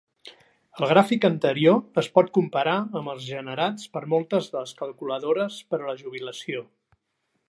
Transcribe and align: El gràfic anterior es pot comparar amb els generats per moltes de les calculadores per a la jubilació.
El 0.77 0.85
gràfic 0.91 1.27
anterior 1.27 2.01
es 2.03 2.09
pot 2.15 2.31
comparar 2.37 2.73
amb 3.01 3.11
els 3.13 3.27
generats 3.35 3.87
per 3.97 4.03
moltes 4.17 4.51
de 4.55 4.59
les 4.63 4.75
calculadores 4.83 5.63
per 5.75 5.83
a 5.83 5.87
la 5.91 5.97
jubilació. 6.05 6.65